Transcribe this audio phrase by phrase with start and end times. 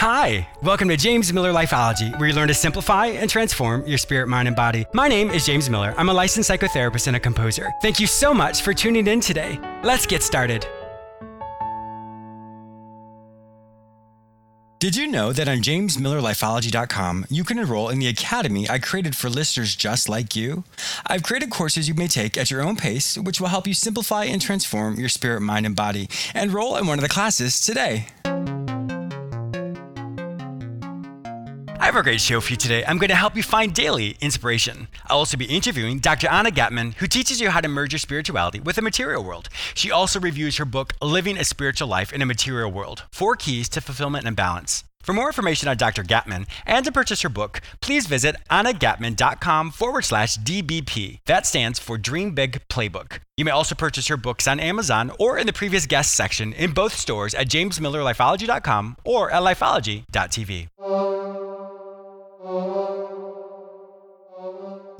[0.00, 4.28] Hi, welcome to James Miller Lifeology, where you learn to simplify and transform your spirit,
[4.28, 4.86] mind, and body.
[4.94, 5.92] My name is James Miller.
[5.98, 7.68] I'm a licensed psychotherapist and a composer.
[7.82, 9.60] Thank you so much for tuning in today.
[9.84, 10.66] Let's get started.
[14.78, 19.28] Did you know that on jamesmillerlifeology.com you can enroll in the academy I created for
[19.28, 20.64] listeners just like you?
[21.06, 24.24] I've created courses you may take at your own pace, which will help you simplify
[24.24, 26.08] and transform your spirit, mind, and body.
[26.34, 28.06] Enroll in one of the classes today.
[31.90, 32.84] Have a great show for you today.
[32.86, 34.86] I'm going to help you find daily inspiration.
[35.08, 36.28] I'll also be interviewing Dr.
[36.28, 39.48] Anna Gatmon, who teaches you how to merge your spirituality with the material world.
[39.74, 43.68] She also reviews her book, Living a Spiritual Life in a Material World Four Keys
[43.70, 44.84] to Fulfillment and Balance.
[45.02, 46.04] For more information on Dr.
[46.04, 51.18] Gatmon and to purchase her book, please visit annagatmon.com forward slash DBP.
[51.26, 53.18] That stands for Dream Big Playbook.
[53.36, 56.70] You may also purchase her books on Amazon or in the previous guest section in
[56.70, 60.68] both stores at jamesmillerlifeology.com or at lifeology.tv.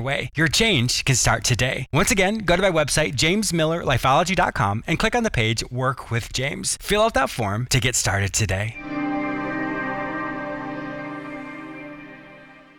[0.00, 0.30] your way.
[0.34, 1.86] Your change can start today.
[1.92, 6.78] Once again, go to my website, jamesmillerlifeology.com, and click on the page Work with James.
[6.80, 8.76] Fill out that form to get started today.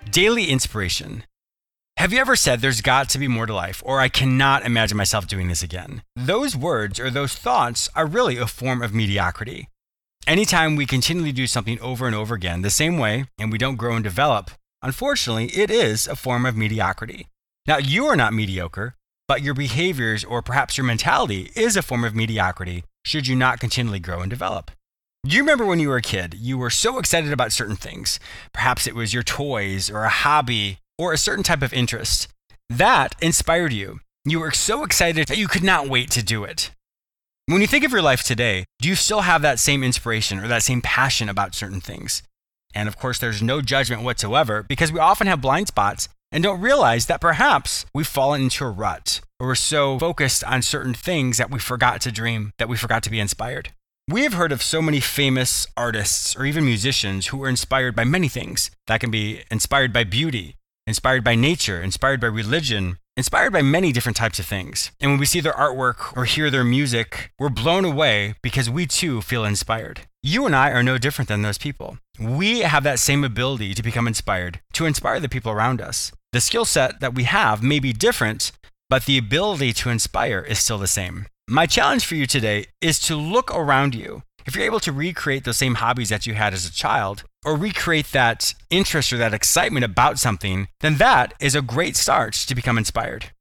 [0.09, 1.23] Daily inspiration.
[1.97, 4.97] Have you ever said there's got to be more to life, or I cannot imagine
[4.97, 6.01] myself doing this again?
[6.15, 9.67] Those words or those thoughts are really a form of mediocrity.
[10.27, 13.75] Anytime we continually do something over and over again the same way and we don't
[13.75, 14.51] grow and develop,
[14.83, 17.27] Unfortunately, it is a form of mediocrity.
[17.67, 18.95] Now, you are not mediocre,
[19.27, 23.59] but your behaviors or perhaps your mentality is a form of mediocrity should you not
[23.59, 24.71] continually grow and develop.
[25.25, 28.19] Do you remember when you were a kid, you were so excited about certain things?
[28.53, 32.27] Perhaps it was your toys or a hobby or a certain type of interest.
[32.69, 33.99] That inspired you.
[34.25, 36.71] You were so excited that you could not wait to do it.
[37.45, 40.47] When you think of your life today, do you still have that same inspiration or
[40.47, 42.23] that same passion about certain things?
[42.73, 46.61] And of course, there's no judgment whatsoever because we often have blind spots and don't
[46.61, 51.37] realize that perhaps we've fallen into a rut or we're so focused on certain things
[51.37, 53.71] that we forgot to dream, that we forgot to be inspired.
[54.07, 58.03] We have heard of so many famous artists or even musicians who were inspired by
[58.03, 58.71] many things.
[58.87, 60.55] That can be inspired by beauty,
[60.85, 64.91] inspired by nature, inspired by religion, inspired by many different types of things.
[64.99, 68.85] And when we see their artwork or hear their music, we're blown away because we
[68.85, 70.01] too feel inspired.
[70.23, 71.97] You and I are no different than those people.
[72.19, 76.11] We have that same ability to become inspired, to inspire the people around us.
[76.31, 78.51] The skill set that we have may be different,
[78.87, 81.25] but the ability to inspire is still the same.
[81.49, 84.21] My challenge for you today is to look around you.
[84.45, 87.55] If you're able to recreate those same hobbies that you had as a child, or
[87.55, 92.53] recreate that interest or that excitement about something, then that is a great start to
[92.53, 93.31] become inspired.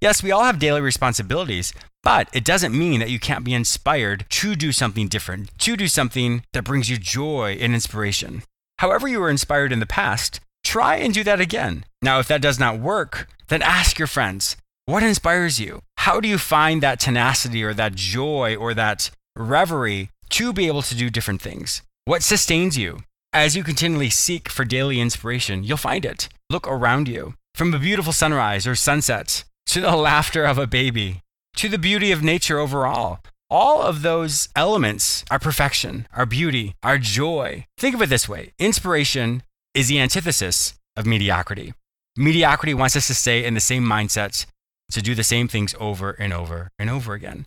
[0.00, 4.26] Yes, we all have daily responsibilities, but it doesn't mean that you can't be inspired
[4.28, 8.42] to do something different, to do something that brings you joy and inspiration.
[8.78, 11.84] However, you were inspired in the past, try and do that again.
[12.02, 14.56] Now, if that does not work, then ask your friends
[14.88, 15.82] what inspires you?
[15.98, 20.82] How do you find that tenacity or that joy or that reverie to be able
[20.82, 21.82] to do different things?
[22.04, 23.00] What sustains you?
[23.32, 26.28] As you continually seek for daily inspiration, you'll find it.
[26.48, 27.34] Look around you.
[27.56, 29.42] From a beautiful sunrise or sunset
[29.76, 31.20] to the laughter of a baby
[31.54, 33.18] to the beauty of nature overall.
[33.50, 37.66] All of those elements are perfection, our beauty, our joy.
[37.76, 39.42] Think of it this way inspiration
[39.74, 41.74] is the antithesis of mediocrity.
[42.16, 44.46] Mediocrity wants us to stay in the same mindsets,
[44.92, 47.44] to do the same things over and over and over again.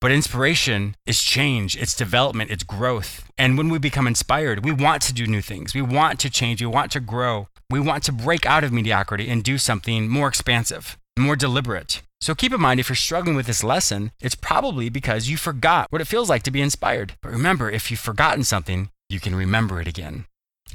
[0.00, 3.28] But inspiration is change, it's development, it's growth.
[3.36, 5.74] And when we become inspired, we want to do new things.
[5.74, 7.48] We want to change, we want to grow.
[7.68, 12.02] We want to break out of mediocrity and do something more expansive, more deliberate.
[12.20, 15.88] So keep in mind if you're struggling with this lesson, it's probably because you forgot
[15.90, 17.14] what it feels like to be inspired.
[17.20, 20.26] But remember, if you've forgotten something, you can remember it again.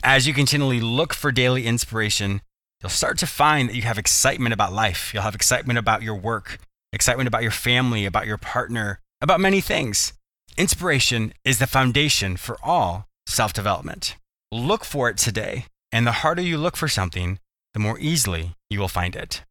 [0.03, 2.41] As you continually look for daily inspiration,
[2.81, 5.13] you'll start to find that you have excitement about life.
[5.13, 6.59] You'll have excitement about your work,
[6.93, 10.13] excitement about your family, about your partner, about many things.
[10.57, 14.17] Inspiration is the foundation for all self development.
[14.51, 17.39] Look for it today, and the harder you look for something,
[17.73, 19.43] the more easily you will find it.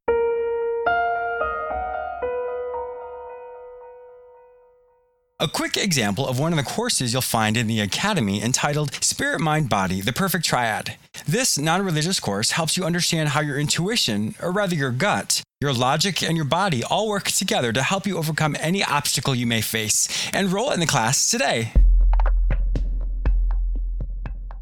[5.38, 9.38] A quick example of one of the courses you'll find in the Academy entitled Spirit,
[9.38, 10.96] Mind, Body The Perfect Triad.
[11.28, 15.74] This non religious course helps you understand how your intuition, or rather your gut, your
[15.74, 19.60] logic, and your body all work together to help you overcome any obstacle you may
[19.60, 20.08] face.
[20.32, 21.70] Enroll in the class today.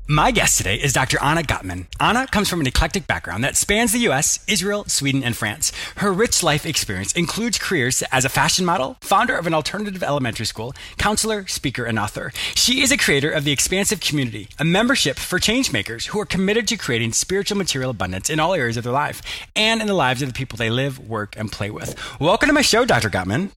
[0.06, 1.18] My guest today is Dr.
[1.22, 1.86] Anna Gatmon.
[1.98, 5.72] Anna comes from an eclectic background that spans the US, Israel, Sweden, and France.
[5.96, 10.44] Her rich life experience includes careers as a fashion model, founder of an alternative elementary
[10.44, 12.32] school, counselor, speaker, and author.
[12.54, 16.68] She is a creator of the Expansive Community, a membership for changemakers who are committed
[16.68, 19.22] to creating spiritual material abundance in all areas of their life
[19.56, 21.98] and in the lives of the people they live, work, and play with.
[22.20, 23.08] Welcome to my show, Dr.
[23.08, 23.52] Gatmon.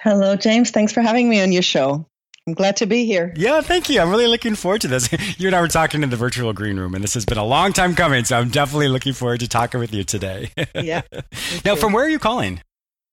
[0.00, 0.70] Hello, James.
[0.70, 2.06] Thanks for having me on your show.
[2.48, 3.34] I'm glad to be here.
[3.36, 4.00] Yeah, thank you.
[4.00, 5.08] I'm really looking forward to this.
[5.38, 7.44] You and I were talking in the virtual green room, and this has been a
[7.44, 10.50] long time coming, so I'm definitely looking forward to talking with you today.
[10.74, 11.02] Yeah.
[11.64, 12.60] now, from where are you calling?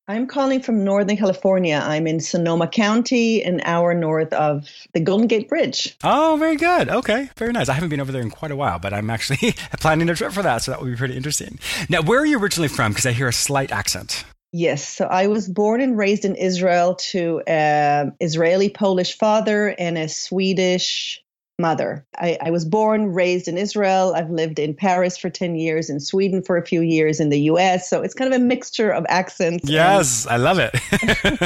[0.08, 1.82] I'm calling from Northern California.
[1.84, 5.98] I'm in Sonoma County, an hour north of the Golden Gate Bridge.
[6.04, 6.90] Oh, very good.
[6.90, 7.70] Okay, very nice.
[7.70, 10.34] I haven't been over there in quite a while, but I'm actually planning a trip
[10.34, 11.58] for that, so that will be pretty interesting.
[11.90, 12.92] Now, where are you originally from?
[12.92, 14.26] Because I hear a slight accent.
[14.56, 19.98] Yes, so I was born and raised in Israel to an Israeli Polish father and
[19.98, 21.24] a Swedish
[21.58, 22.06] mother.
[22.16, 24.14] I, I, was born, raised in Israel.
[24.16, 27.40] I've lived in Paris for 10 years, in Sweden for a few years, in the
[27.42, 27.90] US.
[27.90, 29.68] So it's kind of a mixture of accents.
[29.68, 30.72] Yes, and- I love it.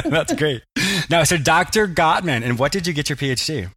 [0.10, 0.64] That's great.
[1.10, 1.88] Now, so Dr.
[1.88, 3.72] Gatmon, and what did you get your PhD?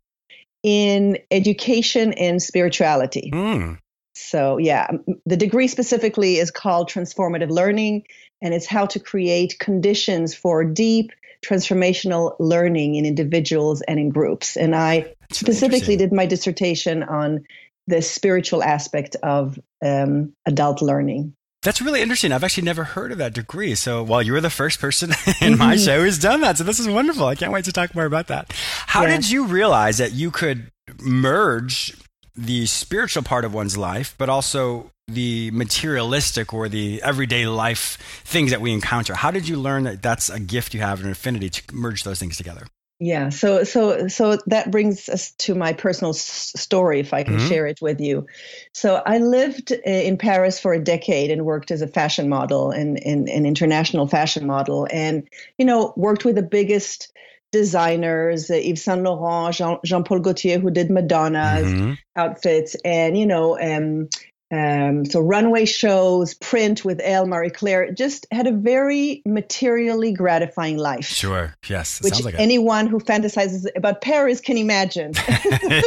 [0.65, 3.31] In education and spirituality.
[3.33, 3.79] Mm.
[4.17, 4.89] So, yeah,
[5.25, 8.05] the degree specifically is called transformative learning
[8.43, 11.13] and it's how to create conditions for deep
[11.45, 14.57] transformational learning in individuals and in groups.
[14.57, 17.45] And I That's specifically did my dissertation on
[17.87, 21.35] the spiritual aspect of um, adult learning.
[21.63, 22.33] That's really interesting.
[22.33, 23.75] I've actually never heard of that degree.
[23.75, 25.11] So, well, you were the first person
[25.41, 25.85] in my mm-hmm.
[25.85, 26.57] show who's done that.
[26.57, 27.27] So, this is wonderful.
[27.27, 28.53] I can't wait to talk more about that.
[28.87, 29.17] How yeah.
[29.17, 30.71] did you realize that you could
[31.03, 31.95] merge
[32.35, 38.51] the spiritual part of one's life, but also the materialistic or the everyday life things
[38.51, 39.15] that we encounter.
[39.15, 42.19] How did you learn that that's a gift you have, an affinity to merge those
[42.19, 42.67] things together?
[43.03, 47.39] Yeah, so so so that brings us to my personal s- story, if I can
[47.39, 47.49] mm-hmm.
[47.49, 48.27] share it with you.
[48.75, 52.99] So I lived in Paris for a decade and worked as a fashion model and,
[52.99, 55.27] an international fashion model, and
[55.57, 57.11] you know worked with the biggest
[57.53, 59.55] designers, uh, Yves Saint Laurent,
[59.85, 61.95] Jean Paul Gaultier, who did Madonna's mm-hmm.
[62.17, 64.11] outfits, and you know, um,
[64.53, 70.77] um, so runway shows, print with Elle Marie Claire, just had a very materially gratifying
[70.77, 71.05] life.
[71.05, 71.55] Sure.
[71.69, 72.03] Yes.
[72.03, 75.13] Which like anyone who fantasizes about Paris can imagine.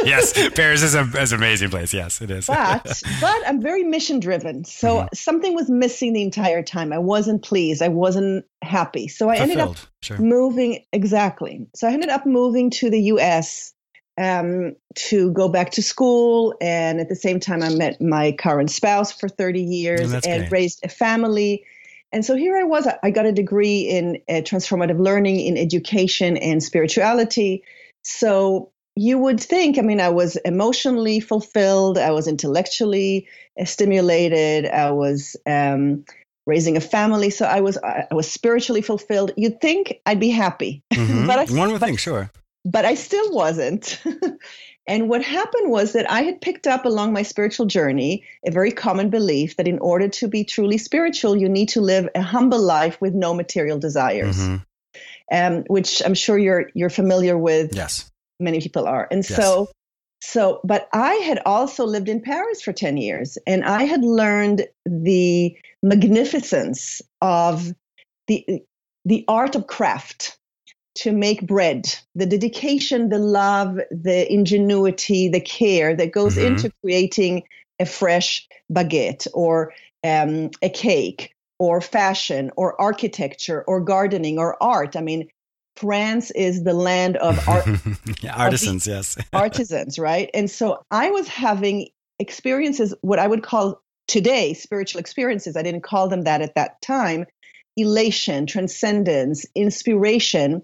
[0.04, 1.92] yes, Paris is, a, is an amazing place.
[1.92, 2.46] Yes, it is.
[2.46, 2.84] but
[3.20, 4.64] but I'm very mission driven.
[4.64, 5.08] So mm-hmm.
[5.12, 6.90] something was missing the entire time.
[6.90, 7.82] I wasn't pleased.
[7.82, 9.08] I wasn't happy.
[9.08, 9.58] So I Fulfilled.
[9.58, 10.18] ended up sure.
[10.18, 11.66] moving exactly.
[11.74, 13.73] So I ended up moving to the U.S
[14.18, 16.54] um, to go back to school.
[16.60, 20.42] And at the same time, I met my current spouse for 30 years oh, and
[20.42, 20.52] great.
[20.52, 21.64] raised a family.
[22.12, 22.86] And so here I was.
[23.02, 27.64] I got a degree in uh, transformative learning, in education and spirituality.
[28.04, 33.26] So you would think, I mean, I was emotionally fulfilled, I was intellectually
[33.60, 36.04] uh, stimulated, I was um,
[36.46, 39.32] raising a family, so I was I was spiritually fulfilled.
[39.36, 41.26] You'd think I'd be happy, mm-hmm.
[41.26, 42.30] but I, one would think, sure
[42.64, 44.00] but I still wasn't.
[44.86, 48.72] and what happened was that I had picked up along my spiritual journey a very
[48.72, 52.60] common belief that in order to be truly spiritual, you need to live a humble
[52.60, 54.38] life with no material desires.
[54.38, 54.56] Mm-hmm.
[55.32, 57.74] Um, which I'm sure you're you're familiar with.
[57.74, 59.34] Yes, many people are, and yes.
[59.34, 59.70] so
[60.20, 60.60] so.
[60.64, 65.56] But I had also lived in Paris for ten years, and I had learned the
[65.82, 67.72] magnificence of
[68.26, 68.62] the
[69.06, 70.38] the art of craft
[70.96, 76.54] to make bread, the dedication, the love, the ingenuity, the care that goes mm-hmm.
[76.54, 77.42] into creating
[77.80, 79.72] a fresh baguette or
[80.04, 84.96] um, a cake or fashion or architecture or gardening or art.
[84.96, 85.28] I mean,
[85.76, 87.66] France is the land of art,
[88.32, 90.30] artisans, of yes, artisans, right?
[90.32, 91.88] And so I was having
[92.20, 95.56] experiences, what I would call today spiritual experiences.
[95.56, 97.26] I didn't call them that at that time,
[97.76, 100.62] elation, transcendence, inspiration.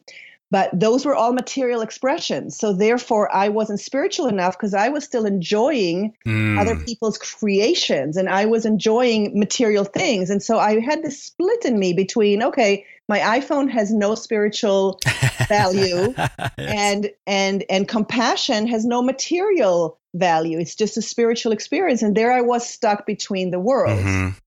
[0.52, 2.58] But those were all material expressions.
[2.58, 6.60] So therefore, I wasn't spiritual enough because I was still enjoying mm.
[6.60, 10.28] other people's creations and I was enjoying material things.
[10.28, 15.00] And so I had this split in me between, okay, my iphone has no spiritual
[15.48, 16.50] value yes.
[16.58, 22.32] and and and compassion has no material value it's just a spiritual experience and there
[22.32, 24.38] i was stuck between the worlds mm-hmm.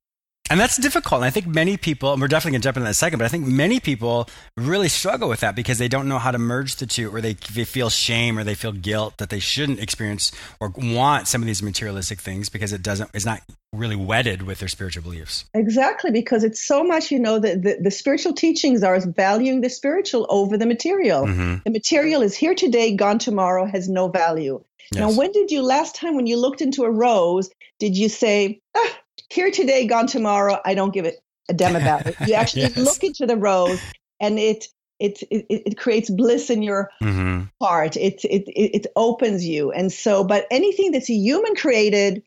[0.50, 1.20] And that's difficult.
[1.20, 2.94] And I think many people, and we're definitely going to jump into that in a
[2.94, 6.32] second, but I think many people really struggle with that because they don't know how
[6.32, 9.40] to merge the two, or they, they feel shame or they feel guilt that they
[9.40, 13.96] shouldn't experience or want some of these materialistic things because it doesn't, is not really
[13.96, 15.46] wedded with their spiritual beliefs.
[15.54, 19.70] Exactly, because it's so much, you know, the, the, the spiritual teachings are valuing the
[19.70, 21.26] spiritual over the material.
[21.26, 21.56] Mm-hmm.
[21.64, 24.62] The material is here today, gone tomorrow, has no value.
[24.92, 25.00] Yes.
[25.00, 28.62] Now, when did you last time when you looked into a rose, did you say,
[28.76, 29.00] ah,
[29.34, 30.60] here today, gone tomorrow.
[30.64, 32.16] I don't give it a damn about it.
[32.26, 32.78] You actually yes.
[32.78, 33.82] look into the rose,
[34.20, 34.68] and it
[35.00, 37.44] it it, it creates bliss in your mm-hmm.
[37.62, 37.98] heart.
[37.98, 40.24] It, it it opens you, and so.
[40.24, 42.24] But anything that's human created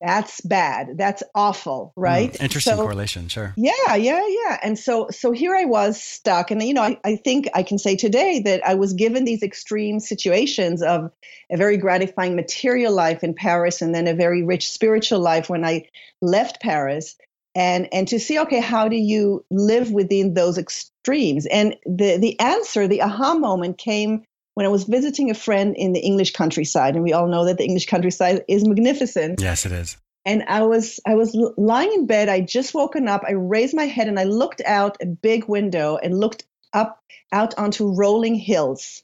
[0.00, 0.96] that's bad.
[0.96, 2.32] That's awful hmm, right?
[2.32, 3.52] mm, interesting so, correlation sure.
[3.56, 4.58] Yeah yeah yeah.
[4.62, 6.50] And so so here i was stuck.
[6.50, 9.42] And you know I, I think i can say today that i was given these
[9.42, 11.10] extreme situations of
[11.50, 15.64] a very gratifying material life in paris and then a very rich spiritual life when
[15.64, 15.86] i
[16.22, 17.16] left paris.
[17.54, 21.46] And and to see okay how do you live within those extremes?
[21.46, 24.24] And the the answer the aha moment came
[24.60, 27.56] when I was visiting a friend in the English countryside, and we all know that
[27.56, 29.40] the English countryside is magnificent.
[29.40, 29.96] Yes, it is.
[30.26, 32.28] And I was I was lying in bed.
[32.28, 33.22] I just woken up.
[33.26, 37.02] I raised my head and I looked out a big window and looked up
[37.32, 39.02] out onto rolling hills.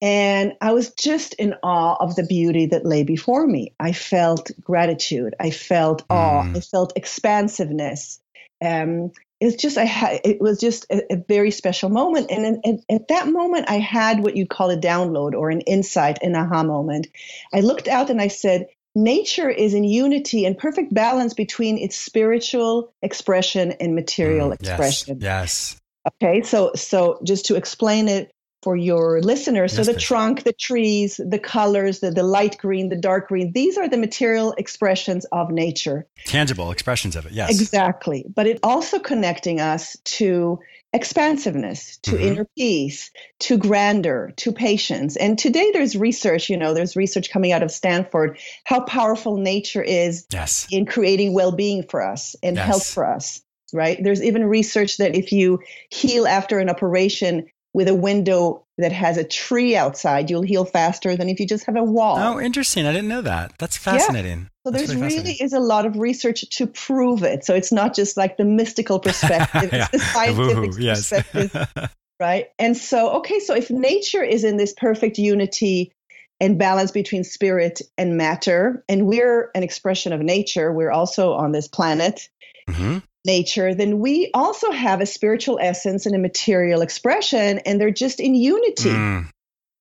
[0.00, 3.74] And I was just in awe of the beauty that lay before me.
[3.78, 5.34] I felt gratitude.
[5.38, 6.44] I felt awe.
[6.44, 6.56] Mm.
[6.56, 8.18] I felt expansiveness.
[8.64, 9.12] Um,
[9.44, 13.08] it's just I had it was just a, a very special moment, and, in, at
[13.08, 17.08] that moment I had what you'd call a download or an insight, an aha moment.
[17.52, 21.96] I looked out and I said, nature is in unity and perfect balance between its
[21.96, 25.18] spiritual expression and material mm, expression.
[25.20, 25.80] Yes.
[26.06, 28.33] Okay, so so just to explain it
[28.64, 29.76] for your listeners.
[29.76, 33.52] Yes, so the trunk, the trees, the colors, the, the light green, the dark green,
[33.52, 36.06] these are the material expressions of nature.
[36.24, 37.50] Tangible expressions of it, yes.
[37.50, 38.24] Exactly.
[38.34, 40.58] But it also connecting us to
[40.94, 42.24] expansiveness, to mm-hmm.
[42.24, 45.16] inner peace, to grandeur, to patience.
[45.16, 49.82] And today there's research, you know, there's research coming out of Stanford, how powerful nature
[49.82, 50.66] is yes.
[50.70, 52.66] in creating well-being for us and yes.
[52.66, 53.42] health for us
[53.74, 53.98] right?
[54.00, 55.58] There's even research that if you
[55.90, 61.16] heal after an operation, with a window that has a tree outside, you'll heal faster
[61.16, 62.16] than if you just have a wall.
[62.16, 62.86] Oh, interesting.
[62.86, 63.52] I didn't know that.
[63.58, 64.40] That's fascinating.
[64.40, 64.46] Yeah.
[64.64, 67.44] So there's really is a lot of research to prove it.
[67.44, 69.82] So it's not just like the mystical perspective, yeah.
[69.82, 71.10] it's the scientific yes.
[71.10, 71.90] perspective.
[72.20, 72.46] right?
[72.58, 75.92] And so, okay, so if nature is in this perfect unity
[76.40, 81.52] and balance between spirit and matter, and we're an expression of nature, we're also on
[81.52, 82.28] this planet.
[82.68, 87.90] Mm-hmm nature, then we also have a spiritual essence and a material expression, and they're
[87.90, 88.90] just in unity.
[88.90, 89.28] Mm.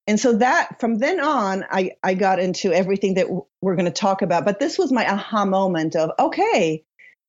[0.08, 3.28] And so that from then on, I, I got into everything that
[3.62, 4.44] we're going to talk about.
[4.44, 6.84] But this was my aha moment of okay,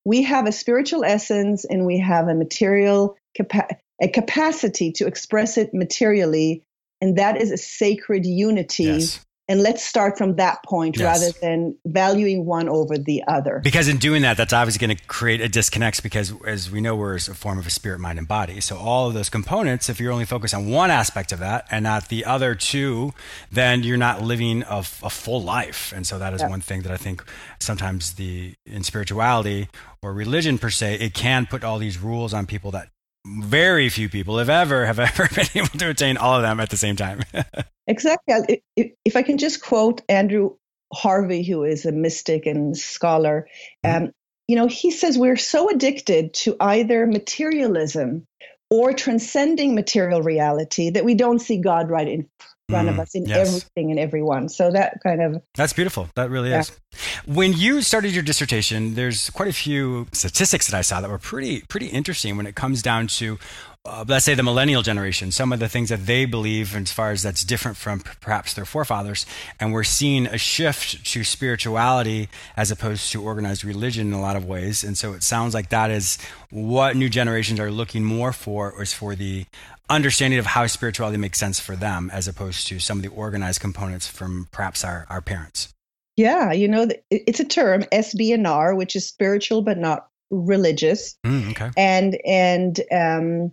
[0.05, 5.57] we have a spiritual essence and we have a material capa- a capacity to express
[5.57, 6.65] it materially,
[7.01, 11.21] and that is a sacred unity yes and let's start from that point yes.
[11.21, 13.61] rather than valuing one over the other.
[13.63, 16.97] Because in doing that, that's obviously going to create a disconnect because, as we know,
[16.97, 18.61] we're a form of a spirit, mind, and body.
[18.61, 21.83] So, all of those components, if you're only focused on one aspect of that and
[21.83, 23.13] not the other two,
[23.53, 25.93] then you're not living a, a full life.
[25.95, 26.49] And so, that is yeah.
[26.49, 27.23] one thing that I think
[27.59, 29.69] sometimes the in spirituality
[30.01, 32.89] or religion per se, it can put all these rules on people that
[33.27, 36.71] very few people, if ever, have ever been able to attain all of them at
[36.71, 37.23] the same time.
[37.87, 38.63] exactly.
[38.77, 40.57] If, if, I can just quote Andrew
[40.93, 43.49] Harvey, who is a mystic and scholar,
[43.85, 44.05] mm-hmm.
[44.05, 44.13] um,
[44.47, 48.27] you know, he says we're so addicted to either materialism
[48.71, 52.29] or transcending material reality that we don't see God right in
[52.69, 53.49] front mm, of us in yes.
[53.49, 54.49] everything and everyone.
[54.49, 56.09] So that kind of That's beautiful.
[56.15, 56.61] That really yeah.
[56.61, 56.73] is.
[57.27, 61.19] When you started your dissertation, there's quite a few statistics that I saw that were
[61.19, 63.39] pretty pretty interesting when it comes down to
[63.87, 67.11] uh, let's say the millennial generation, some of the things that they believe as far
[67.11, 69.27] as that's different from perhaps their forefathers.
[69.61, 74.37] And we're seeing a shift to spirituality as opposed to organized religion in a lot
[74.37, 74.85] of ways.
[74.85, 76.17] And so it sounds like that is
[76.51, 79.45] what new generations are looking more for is for the
[79.91, 83.61] understanding of how spirituality makes sense for them as opposed to some of the organized
[83.61, 85.75] components from perhaps our, our parents.
[86.17, 91.17] Yeah, you know, it's a term SBNR, which is spiritual but not religious.
[91.27, 91.71] Mm, okay.
[91.77, 93.53] And and um,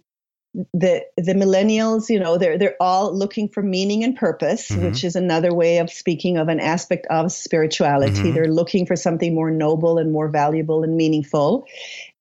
[0.73, 4.85] the the millennials, you know, they're they're all looking for meaning and purpose, mm-hmm.
[4.85, 8.13] which is another way of speaking of an aspect of spirituality.
[8.13, 8.33] Mm-hmm.
[8.33, 11.65] They're looking for something more noble and more valuable and meaningful,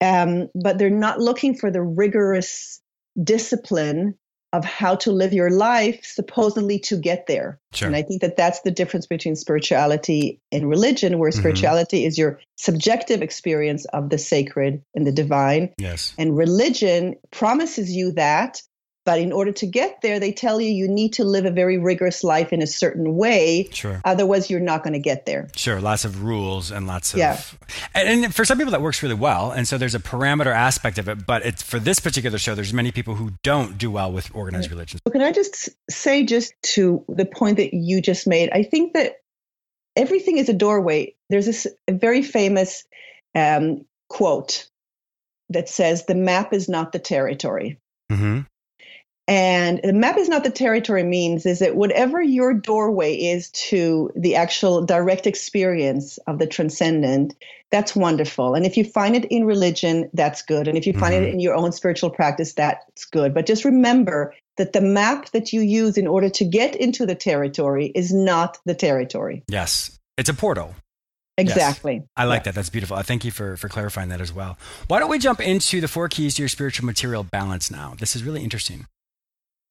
[0.00, 2.79] um, but they're not looking for the rigorous
[3.22, 4.14] discipline
[4.52, 7.60] of how to live your life supposedly to get there.
[7.72, 7.86] Sure.
[7.86, 11.38] And I think that that's the difference between spirituality and religion, where mm-hmm.
[11.38, 15.72] spirituality is your subjective experience of the sacred and the divine.
[15.78, 16.14] Yes.
[16.18, 18.60] And religion promises you that,
[19.06, 21.78] but in order to get there, they tell you you need to live a very
[21.78, 23.68] rigorous life in a certain way.
[23.72, 24.00] Sure.
[24.04, 25.48] Otherwise, you're not going to get there.
[25.56, 25.80] Sure.
[25.80, 27.18] Lots of rules and lots of.
[27.18, 27.40] Yeah.
[27.94, 29.52] And, and for some people, that works really well.
[29.52, 31.26] And so there's a parameter aspect of it.
[31.26, 34.66] But it's for this particular show, there's many people who don't do well with organized
[34.66, 34.72] right.
[34.72, 35.00] religions.
[35.10, 39.14] Can I just say, just to the point that you just made, I think that
[39.96, 41.14] everything is a doorway.
[41.30, 42.84] There's this very famous
[43.34, 44.68] um, quote
[45.48, 47.78] that says, The map is not the territory.
[48.12, 48.40] Mm-hmm.
[49.30, 54.10] And the map is not the territory means is that whatever your doorway is to
[54.16, 57.36] the actual direct experience of the transcendent,
[57.70, 58.56] that's wonderful.
[58.56, 60.66] And if you find it in religion, that's good.
[60.66, 61.26] And if you find mm-hmm.
[61.26, 63.32] it in your own spiritual practice, that's good.
[63.32, 67.14] But just remember that the map that you use in order to get into the
[67.14, 69.44] territory is not the territory.
[69.46, 69.96] Yes.
[70.18, 70.74] It's a portal.
[71.38, 71.94] Exactly.
[71.94, 72.04] Yes.
[72.16, 72.44] I like yeah.
[72.46, 72.54] that.
[72.56, 72.96] That's beautiful.
[72.96, 74.58] I thank you for, for clarifying that as well.
[74.88, 77.94] Why don't we jump into the four keys to your spiritual material balance now?
[77.96, 78.86] This is really interesting.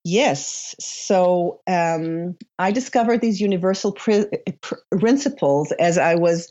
[0.04, 0.76] Yes.
[0.80, 4.24] So um, I discovered these universal pr-
[4.62, 6.50] pr- principles as I was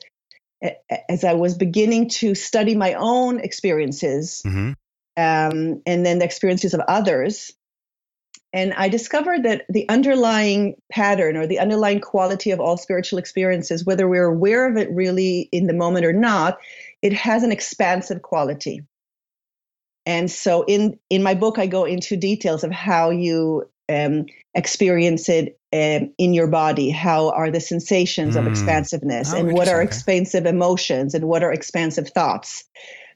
[1.09, 4.71] as I was beginning to study my own experiences, mm-hmm.
[5.17, 7.53] um, and then the experiences of others.
[8.53, 13.85] And I discovered that the underlying pattern or the underlying quality of all spiritual experiences,
[13.85, 16.59] whether we're aware of it really in the moment or not,
[17.03, 18.83] it has an expansive quality.
[20.09, 24.25] And so in in my book, I go into details of how you um,
[24.55, 26.89] experience it um, in your body.
[26.89, 28.39] How are the sensations mm.
[28.39, 32.65] of expansiveness, oh, and what are expansive emotions, and what are expansive thoughts.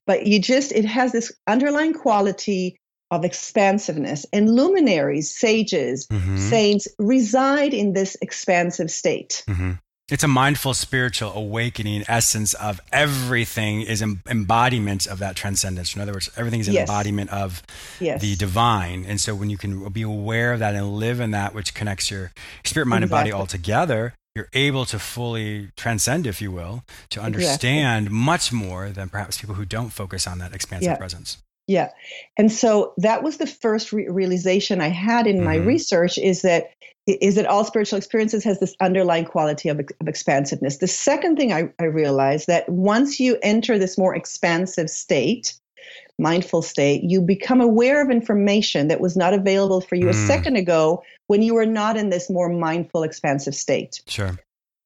[0.07, 2.79] But you just it has this underlying quality
[3.11, 6.37] of expansiveness, and luminaries, sages, mm-hmm.
[6.37, 9.45] saints reside in this expansive state.
[9.49, 9.73] Mm-hmm.
[10.13, 15.97] It's a mindful spiritual awakening essence of everything is em- embodiment of that transcendence.
[15.97, 16.87] In other words, everything is an yes.
[16.87, 17.63] embodiment of
[17.99, 18.21] yes.
[18.21, 19.07] the divine.
[19.07, 22.11] And so when you can be aware of that and live in that which connects
[22.11, 22.31] your
[22.63, 23.31] spirit, mind, exactly.
[23.31, 28.19] and body all together, you're able to fully transcend, if you will, to understand exactly.
[28.19, 30.97] much more than perhaps people who don't focus on that expansive yeah.
[30.97, 31.39] presence.
[31.67, 31.91] Yeah.
[32.37, 35.45] And so that was the first re- realization I had in mm-hmm.
[35.47, 36.73] my research is that
[37.07, 40.79] is that all spiritual experiences has this underlying quality of, of expansiveness.
[40.79, 45.55] The second thing I, I realized that once you enter this more expansive state,
[46.19, 50.11] mindful state, you become aware of information that was not available for you mm.
[50.11, 54.01] a second ago when you were not in this more mindful, expansive state.
[54.07, 54.39] Sure.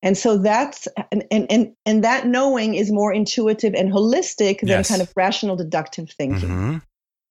[0.03, 4.69] And so that's and and and, and that knowing is more intuitive and holistic than
[4.69, 4.89] yes.
[4.89, 6.49] kind of rational deductive thinking.
[6.49, 6.77] Mm-hmm.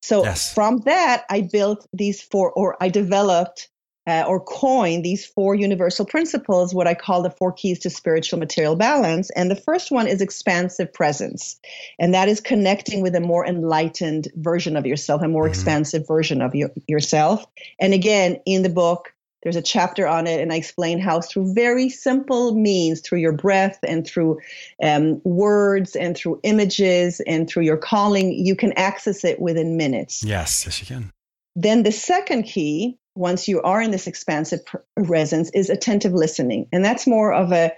[0.01, 0.53] So yes.
[0.53, 3.69] from that, I built these four, or I developed
[4.07, 8.39] uh, or coin these four universal principles, what I call the four keys to spiritual
[8.39, 9.29] material balance.
[9.31, 11.59] And the first one is expansive presence.
[11.99, 15.51] And that is connecting with a more enlightened version of yourself, a more mm-hmm.
[15.51, 17.45] expansive version of your, yourself.
[17.79, 19.11] And again, in the book,
[19.45, 23.31] there's a chapter on it, and I explain how through very simple means, through your
[23.31, 24.39] breath and through
[24.81, 30.23] um, words and through images and through your calling, you can access it within minutes.
[30.23, 31.11] Yes, yes, you can.
[31.55, 34.59] Then the second key once you are in this expansive
[35.05, 37.71] presence is attentive listening and that's more of a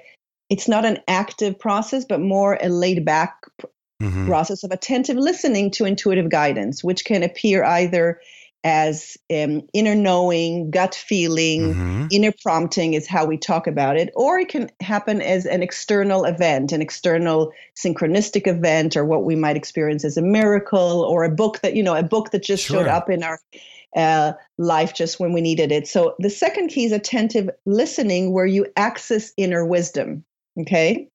[0.50, 3.38] it's not an active process but more a laid back
[4.02, 4.28] mm-hmm.
[4.28, 8.19] process of attentive listening to intuitive guidance which can appear either
[8.63, 12.08] as um, inner knowing gut feeling mm-hmm.
[12.12, 16.26] inner prompting is how we talk about it or it can happen as an external
[16.26, 21.30] event an external synchronistic event or what we might experience as a miracle or a
[21.30, 22.80] book that you know a book that just sure.
[22.80, 23.39] showed up in our
[23.95, 25.88] uh, life just when we needed it.
[25.88, 30.23] So the second key is attentive listening, where you access inner wisdom.
[30.60, 31.10] Okay.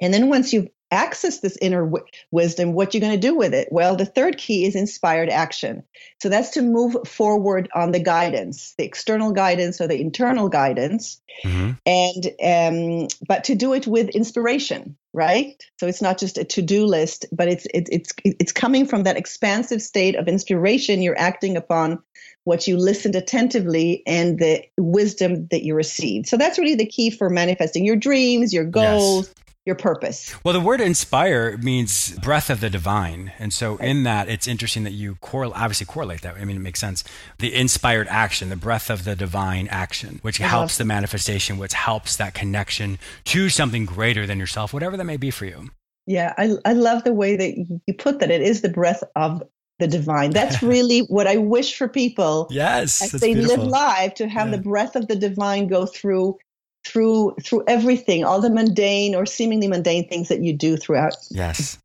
[0.00, 3.54] And then once you've access this inner w- wisdom, what you're going to do with
[3.54, 3.68] it?
[3.70, 5.82] Well, the third key is inspired action.
[6.20, 11.20] So that's to move forward on the guidance, the external guidance or the internal guidance,
[11.44, 11.72] mm-hmm.
[11.86, 15.62] and um, but to do it with inspiration, right?
[15.78, 19.16] So it's not just a to-do list, but it's it, it's it's coming from that
[19.16, 21.02] expansive state of inspiration.
[21.02, 22.02] You're acting upon
[22.44, 26.26] what you listened attentively and the wisdom that you received.
[26.26, 29.34] So that's really the key for manifesting your dreams, your goals, yes
[29.70, 30.34] your purpose.
[30.44, 33.32] Well, the word inspire means breath of the divine.
[33.38, 33.88] And so right.
[33.88, 36.34] in that, it's interesting that you correl- obviously correlate that.
[36.34, 37.04] I mean, it makes sense.
[37.38, 41.72] The inspired action, the breath of the divine action, which I helps the manifestation, which
[41.72, 45.70] helps that connection to something greater than yourself, whatever that may be for you.
[46.06, 47.56] Yeah, I, I love the way that
[47.86, 48.32] you put that.
[48.32, 49.44] It is the breath of
[49.78, 50.32] the divine.
[50.32, 52.48] That's really what I wish for people.
[52.50, 53.58] Yes, as they beautiful.
[53.58, 54.56] live life to have yeah.
[54.56, 56.38] the breath of the divine go through
[56.86, 61.14] through through everything, all the mundane or seemingly mundane things that you do throughout.
[61.30, 61.78] Yes.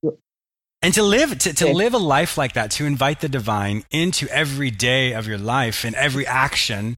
[0.81, 4.27] And to live to, to live a life like that, to invite the divine into
[4.29, 6.97] every day of your life and every action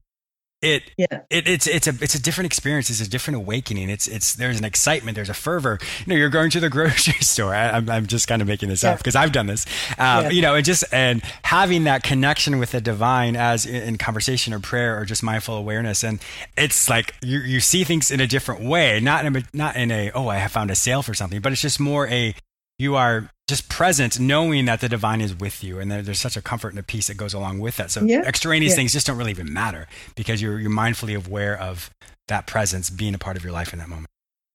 [0.60, 1.06] it, yeah.
[1.30, 2.90] it it's it's a it's a different experience.
[2.90, 3.90] It's a different awakening.
[3.90, 5.14] It's it's there's an excitement.
[5.14, 5.78] There's a fervor.
[6.00, 7.54] You know, you're going to the grocery store.
[7.54, 8.92] I, am I'm, I'm just kind of making this yeah.
[8.92, 9.66] up because I've done this.
[9.98, 10.30] Um, yeah.
[10.30, 14.52] You know, and just and having that connection with the divine as in, in, conversation
[14.52, 16.18] or prayer or just mindful awareness, and
[16.56, 18.98] it's like you you see things in a different way.
[18.98, 21.52] Not in a not in a oh I have found a sale for something, but
[21.52, 22.34] it's just more a
[22.78, 26.42] you are just present, knowing that the divine is with you, and there's such a
[26.42, 27.90] comfort and a peace that goes along with that.
[27.90, 28.22] So yeah.
[28.24, 28.76] extraneous yeah.
[28.76, 31.90] things just don't really even matter because you're you're mindfully aware of
[32.28, 34.08] that presence being a part of your life in that moment.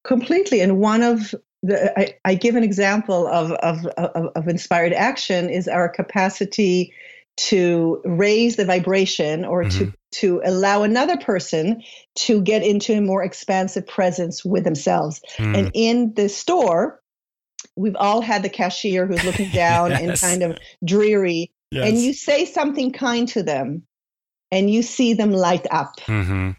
[0.04, 4.92] Completely, and one of the, I, I give an example of, of of of inspired
[4.92, 6.94] action is our capacity
[7.36, 9.86] to raise the vibration or mm-hmm.
[9.86, 11.82] to to allow another person
[12.14, 15.20] to get into a more expansive presence with themselves.
[15.38, 15.58] Mm.
[15.58, 17.00] And in the store,
[17.76, 20.00] we've all had the cashier who's looking down yes.
[20.00, 21.88] and kind of dreary yes.
[21.88, 23.82] and you say something kind to them
[24.50, 26.50] and you see them light up mm-hmm.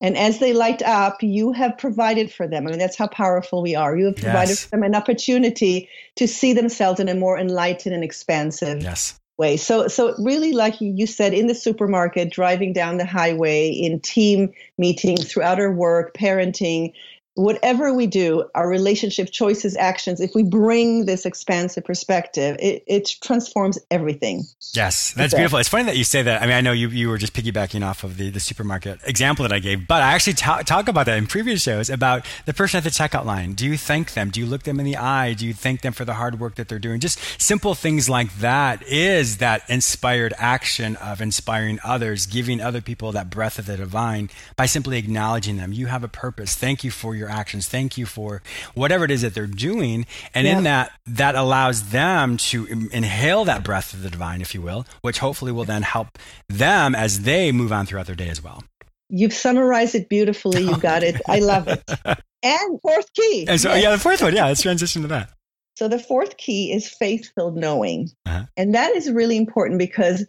[0.00, 3.62] and as they light up you have provided for them i mean that's how powerful
[3.62, 4.64] we are you have provided yes.
[4.64, 9.56] for them an opportunity to see themselves in a more enlightened and expansive yes way
[9.56, 14.52] so so really like you said in the supermarket driving down the highway in team
[14.78, 16.92] meetings throughout our work parenting
[17.34, 23.10] whatever we do, our relationship choices, actions, if we bring this expansive perspective, it, it
[23.22, 24.44] transforms everything.
[24.72, 25.58] Yes, that's beautiful.
[25.58, 26.42] It's funny that you say that.
[26.42, 29.42] I mean, I know you, you were just piggybacking off of the, the supermarket example
[29.42, 32.54] that I gave, but I actually ta- talk about that in previous shows about the
[32.54, 33.54] person at the checkout line.
[33.54, 34.30] Do you thank them?
[34.30, 35.34] Do you look them in the eye?
[35.34, 37.00] Do you thank them for the hard work that they're doing?
[37.00, 43.10] Just simple things like that is that inspired action of inspiring others, giving other people
[43.12, 45.72] that breath of the divine by simply acknowledging them.
[45.72, 46.54] You have a purpose.
[46.54, 47.68] Thank you for your your actions.
[47.68, 48.42] Thank you for
[48.74, 50.06] whatever it is that they're doing.
[50.34, 50.58] And yeah.
[50.58, 54.86] in that, that allows them to inhale that breath of the divine, if you will,
[55.02, 58.62] which hopefully will then help them as they move on throughout their day as well.
[59.08, 60.62] You've summarized it beautifully.
[60.62, 61.20] You got it.
[61.28, 61.82] I love it.
[62.46, 63.46] And fourth key.
[63.48, 63.82] And so, yes.
[63.84, 64.34] yeah, the fourth one.
[64.36, 65.30] Yeah, let's transition to that.
[65.76, 68.44] So the fourth key is faith-filled knowing, uh-huh.
[68.54, 70.26] and that is really important because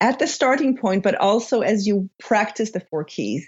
[0.00, 3.46] at the starting point, but also as you practice the four keys,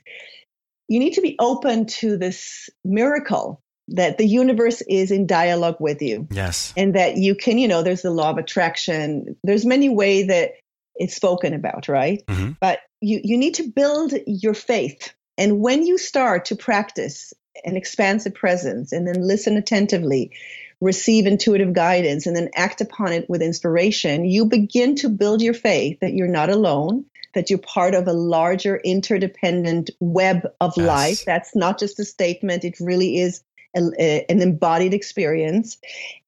[0.88, 6.00] you need to be open to this miracle that the universe is in dialogue with
[6.00, 6.26] you.
[6.30, 6.72] Yes.
[6.76, 9.36] And that you can, you know, there's the law of attraction.
[9.44, 10.52] There's many ways that
[10.96, 12.24] it's spoken about, right?
[12.26, 12.52] Mm-hmm.
[12.60, 15.14] But you, you need to build your faith.
[15.36, 20.32] And when you start to practice an expansive presence and then listen attentively,
[20.80, 25.54] receive intuitive guidance, and then act upon it with inspiration, you begin to build your
[25.54, 30.86] faith that you're not alone, that you're part of a larger interdependent web of yes.
[30.86, 31.24] life.
[31.24, 33.42] That's not just a statement, it really is
[33.76, 35.78] a, a, an embodied experience.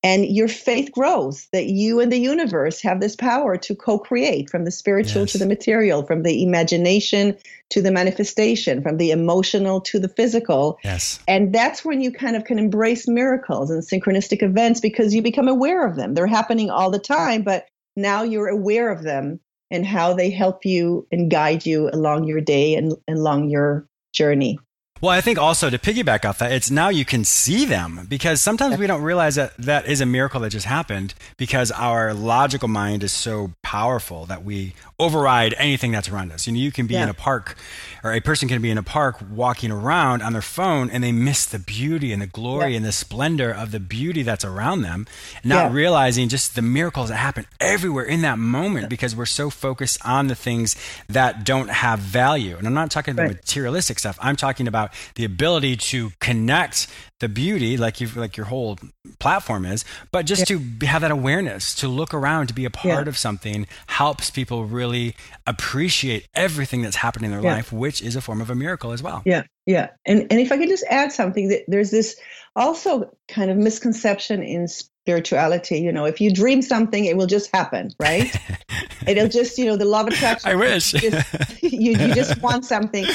[0.02, 4.50] And your faith grows that you and the universe have this power to co create
[4.50, 5.32] from the spiritual yes.
[5.32, 7.36] to the material, from the imagination
[7.70, 10.78] to the manifestation, from the emotional to the physical.
[10.84, 11.18] Yes.
[11.26, 15.48] And that's when you kind of can embrace miracles and synchronistic events because you become
[15.48, 16.14] aware of them.
[16.14, 17.66] They're happening all the time, but
[17.96, 19.40] now you're aware of them
[19.70, 23.88] and how they help you and guide you along your day and, and along your
[24.12, 24.58] journey.
[25.00, 28.40] Well, I think also to piggyback off that, it's now you can see them because
[28.40, 32.68] sometimes we don't realize that that is a miracle that just happened because our logical
[32.68, 36.46] mind is so powerful that we override anything that's around us.
[36.46, 37.04] You know, you can be yeah.
[37.04, 37.56] in a park
[38.02, 41.12] or a person can be in a park walking around on their phone and they
[41.12, 42.76] miss the beauty and the glory yeah.
[42.78, 45.06] and the splendor of the beauty that's around them,
[45.44, 45.76] not yeah.
[45.76, 50.28] realizing just the miracles that happen everywhere in that moment because we're so focused on
[50.28, 50.76] the things
[51.08, 52.56] that don't have value.
[52.56, 53.36] And I'm not talking about right.
[53.36, 54.18] materialistic stuff.
[54.22, 56.86] I'm talking about the ability to connect
[57.20, 58.78] the beauty like you like your whole
[59.18, 60.58] platform is but just yeah.
[60.58, 63.08] to have that awareness to look around to be a part yeah.
[63.08, 65.14] of something helps people really
[65.46, 67.56] appreciate everything that's happening in their yeah.
[67.56, 70.52] life which is a form of a miracle as well yeah yeah and and if
[70.52, 72.16] i could just add something that there's this
[72.54, 74.66] also kind of misconception in
[75.06, 78.36] spirituality you know if you dream something it will just happen right
[79.06, 82.42] it'll just you know the law of attraction i wish you, just, you, you just
[82.42, 83.06] want something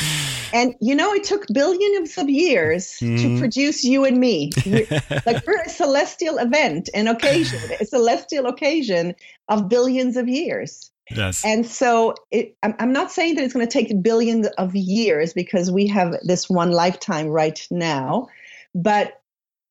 [0.54, 3.18] and you know, it took billions of years mm.
[3.18, 3.40] to mm-hmm.
[3.40, 4.52] produce you and me.
[5.26, 9.16] like we're a celestial event, an occasion, a celestial occasion
[9.48, 10.92] of billions of years.
[11.10, 11.44] Yes.
[11.46, 15.34] And so it, I'm, I'm not saying that it's going to take billions of years
[15.34, 18.28] because we have this one lifetime right now,
[18.74, 19.21] but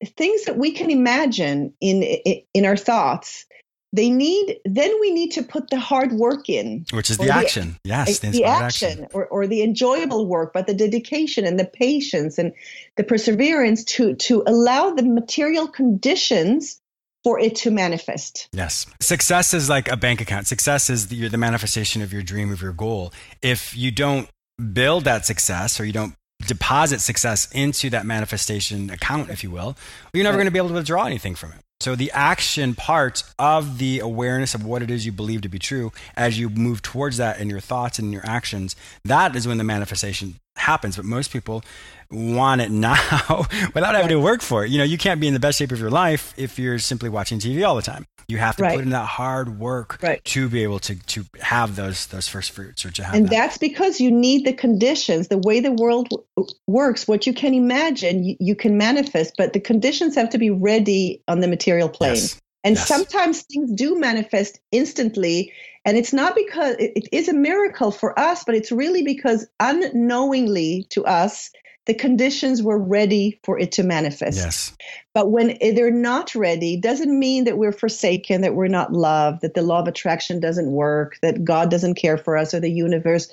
[0.04, 3.46] things that we can imagine in in our thoughts
[3.92, 6.86] they need then we need to put the hard work in.
[6.92, 7.76] Which is the, the action.
[7.82, 11.64] Yes the, the action, action, Or, or the enjoyable work but the dedication and the
[11.64, 12.52] patience and
[12.96, 16.80] the perseverance to to allow the material conditions
[17.22, 18.48] for it to manifest.
[18.52, 18.86] Yes.
[19.00, 20.46] Success is like a bank account.
[20.46, 23.12] Success is the, the manifestation of your dream of your goal.
[23.42, 24.26] If you don't
[24.72, 26.14] build that success or you don't
[26.50, 29.76] deposit success into that manifestation account if you will
[30.12, 33.22] you're never going to be able to withdraw anything from it so the action part
[33.38, 36.82] of the awareness of what it is you believe to be true as you move
[36.82, 40.96] towards that in your thoughts and your actions, that is when the manifestation happens.
[40.96, 41.64] But most people
[42.10, 44.70] want it now without having to work for it.
[44.70, 47.08] You know, you can't be in the best shape of your life if you're simply
[47.08, 48.06] watching TV all the time.
[48.28, 48.76] You have to right.
[48.76, 50.24] put in that hard work right.
[50.24, 53.30] to be able to to have those those first fruits or to have And that.
[53.30, 57.54] that's because you need the conditions, the way the world w- works, what you can
[57.54, 61.88] imagine, you, you, can manifest, but the conditions have to be ready on the material
[61.88, 62.14] plane.
[62.14, 62.40] Yes.
[62.62, 62.86] And yes.
[62.86, 65.52] sometimes things do manifest instantly.
[65.84, 69.46] And it's not because it, it is a miracle for us, but it's really because
[69.58, 71.50] unknowingly to us,
[71.86, 74.38] the conditions were ready for it to manifest.
[74.38, 74.76] Yes.
[75.14, 79.54] But when they're not ready, doesn't mean that we're forsaken, that we're not loved, that
[79.54, 83.28] the law of attraction doesn't work, that God doesn't care for us or the universe.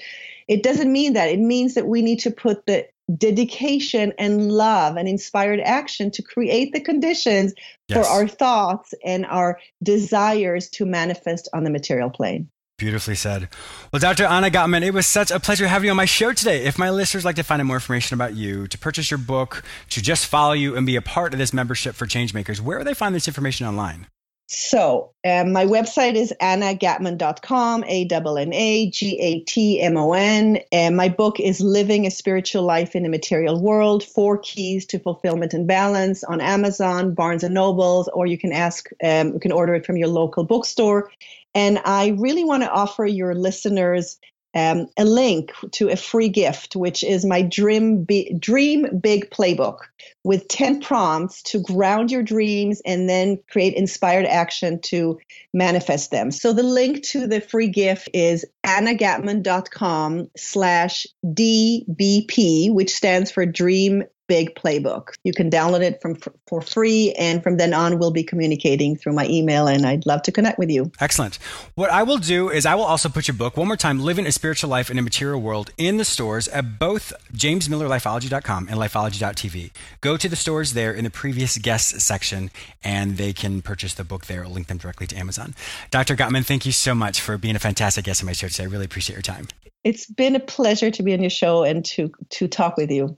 [0.47, 1.29] It doesn't mean that.
[1.29, 6.21] It means that we need to put the dedication and love and inspired action to
[6.21, 7.53] create the conditions
[7.87, 7.97] yes.
[7.97, 12.49] for our thoughts and our desires to manifest on the material plane.
[12.77, 13.49] Beautifully said.
[13.91, 14.25] Well, Dr.
[14.25, 16.63] Anna Gatmon, it was such a pleasure having you on my show today.
[16.65, 19.63] If my listeners like to find out more information about you, to purchase your book,
[19.89, 22.85] to just follow you and be a part of this membership for Changemakers, where would
[22.85, 24.05] they find this information online?
[24.49, 30.59] So, um, my website is annagatmon.com, A N A G A T M O N.
[30.71, 34.99] And my book is Living a Spiritual Life in a Material World Four Keys to
[34.99, 39.51] Fulfillment and Balance on Amazon, Barnes and Nobles, or you can ask, um, you can
[39.51, 41.09] order it from your local bookstore.
[41.57, 44.19] And I really want to offer your listeners
[44.53, 49.79] um, a link to a free gift, which is my Dream, Dream Big Playbook
[50.23, 55.19] with 10 prompts to ground your dreams and then create inspired action to
[55.51, 56.29] manifest them.
[56.29, 64.03] So the link to the free gift is annagatmon.com slash DBP, which stands for Dream
[64.27, 65.09] big playbook.
[65.23, 69.13] You can download it from for free, and from then on, we'll be communicating through
[69.13, 70.91] my email, and I'd love to connect with you.
[70.99, 71.39] Excellent.
[71.75, 74.25] What I will do is I will also put your book one more time, "Living
[74.25, 79.71] a Spiritual Life in a Material World," in the stores at both jamesmillerlifeology.com and lifeology.tv.
[80.01, 82.51] Go to the stores there in the previous guests section,
[82.83, 84.43] and they can purchase the book there.
[84.43, 85.55] I'll link them directly to Amazon.
[85.91, 86.15] Dr.
[86.15, 88.63] Gatmon, thank you so much for being a fantastic guest on my show today.
[88.63, 89.47] I really appreciate your time.
[89.83, 93.17] It's been a pleasure to be on your show and to to talk with you.